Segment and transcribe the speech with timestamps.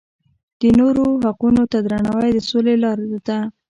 [0.59, 3.37] د نورو حقونو ته درناوی د سولې لاره ده.